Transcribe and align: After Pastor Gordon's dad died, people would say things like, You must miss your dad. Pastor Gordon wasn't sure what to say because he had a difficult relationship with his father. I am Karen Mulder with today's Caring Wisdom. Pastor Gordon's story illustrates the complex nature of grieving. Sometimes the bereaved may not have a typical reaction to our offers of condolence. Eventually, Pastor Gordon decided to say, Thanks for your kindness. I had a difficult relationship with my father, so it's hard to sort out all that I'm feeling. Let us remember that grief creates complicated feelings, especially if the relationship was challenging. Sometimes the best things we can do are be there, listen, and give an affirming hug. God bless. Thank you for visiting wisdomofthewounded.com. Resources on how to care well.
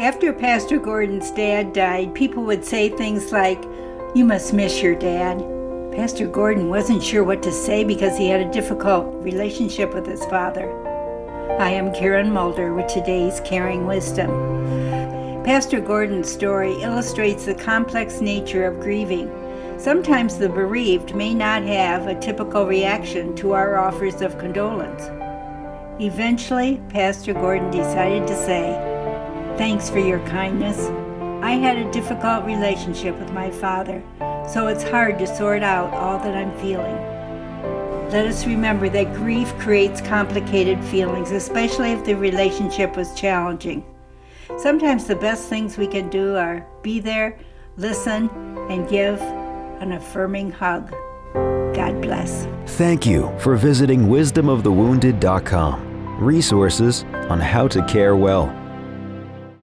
After 0.00 0.32
Pastor 0.32 0.78
Gordon's 0.78 1.30
dad 1.30 1.74
died, 1.74 2.14
people 2.14 2.42
would 2.44 2.64
say 2.64 2.88
things 2.88 3.32
like, 3.32 3.62
You 4.14 4.24
must 4.24 4.54
miss 4.54 4.80
your 4.80 4.94
dad. 4.94 5.40
Pastor 5.94 6.26
Gordon 6.26 6.70
wasn't 6.70 7.02
sure 7.02 7.22
what 7.22 7.42
to 7.42 7.52
say 7.52 7.84
because 7.84 8.16
he 8.16 8.26
had 8.26 8.40
a 8.40 8.50
difficult 8.50 9.14
relationship 9.22 9.92
with 9.92 10.06
his 10.06 10.24
father. 10.24 10.72
I 11.60 11.68
am 11.68 11.92
Karen 11.92 12.32
Mulder 12.32 12.72
with 12.72 12.86
today's 12.86 13.40
Caring 13.40 13.86
Wisdom. 13.86 14.30
Pastor 15.44 15.82
Gordon's 15.82 16.32
story 16.32 16.80
illustrates 16.80 17.44
the 17.44 17.54
complex 17.54 18.22
nature 18.22 18.64
of 18.64 18.80
grieving. 18.80 19.30
Sometimes 19.78 20.38
the 20.38 20.48
bereaved 20.48 21.14
may 21.14 21.34
not 21.34 21.62
have 21.64 22.06
a 22.06 22.18
typical 22.18 22.64
reaction 22.64 23.36
to 23.36 23.52
our 23.52 23.76
offers 23.76 24.22
of 24.22 24.38
condolence. 24.38 25.02
Eventually, 26.00 26.80
Pastor 26.88 27.34
Gordon 27.34 27.70
decided 27.70 28.26
to 28.26 28.46
say, 28.46 28.99
Thanks 29.60 29.90
for 29.90 29.98
your 29.98 30.20
kindness. 30.20 30.88
I 31.44 31.50
had 31.50 31.76
a 31.76 31.92
difficult 31.92 32.46
relationship 32.46 33.18
with 33.18 33.30
my 33.34 33.50
father, 33.50 34.02
so 34.50 34.68
it's 34.68 34.82
hard 34.82 35.18
to 35.18 35.26
sort 35.26 35.62
out 35.62 35.92
all 35.92 36.18
that 36.18 36.34
I'm 36.34 36.58
feeling. 36.60 36.96
Let 38.08 38.26
us 38.26 38.46
remember 38.46 38.88
that 38.88 39.12
grief 39.12 39.52
creates 39.58 40.00
complicated 40.00 40.82
feelings, 40.82 41.30
especially 41.30 41.92
if 41.92 42.02
the 42.06 42.14
relationship 42.14 42.96
was 42.96 43.14
challenging. 43.14 43.84
Sometimes 44.56 45.04
the 45.04 45.16
best 45.16 45.50
things 45.50 45.76
we 45.76 45.86
can 45.86 46.08
do 46.08 46.36
are 46.36 46.66
be 46.80 46.98
there, 46.98 47.38
listen, 47.76 48.30
and 48.70 48.88
give 48.88 49.20
an 49.20 49.92
affirming 49.92 50.52
hug. 50.52 50.90
God 51.74 52.00
bless. 52.00 52.46
Thank 52.78 53.04
you 53.04 53.30
for 53.38 53.56
visiting 53.56 54.08
wisdomofthewounded.com. 54.08 56.18
Resources 56.18 57.04
on 57.28 57.40
how 57.40 57.68
to 57.68 57.84
care 57.84 58.16
well. 58.16 58.59